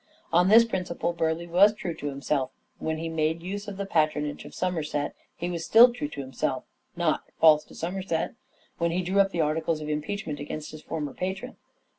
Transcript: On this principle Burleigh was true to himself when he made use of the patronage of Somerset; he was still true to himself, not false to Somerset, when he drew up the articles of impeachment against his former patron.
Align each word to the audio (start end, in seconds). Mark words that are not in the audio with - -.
On 0.33 0.47
this 0.47 0.65
principle 0.65 1.13
Burleigh 1.13 1.45
was 1.47 1.75
true 1.75 1.93
to 1.93 2.07
himself 2.07 2.49
when 2.79 2.97
he 2.97 3.07
made 3.07 3.43
use 3.43 3.67
of 3.67 3.77
the 3.77 3.85
patronage 3.85 4.45
of 4.45 4.55
Somerset; 4.55 5.13
he 5.35 5.47
was 5.47 5.63
still 5.63 5.93
true 5.93 6.07
to 6.07 6.21
himself, 6.21 6.63
not 6.95 7.21
false 7.39 7.63
to 7.65 7.75
Somerset, 7.75 8.33
when 8.79 8.89
he 8.89 9.03
drew 9.03 9.19
up 9.19 9.29
the 9.29 9.41
articles 9.41 9.79
of 9.79 9.89
impeachment 9.89 10.39
against 10.39 10.71
his 10.71 10.81
former 10.81 11.13
patron. 11.13 11.55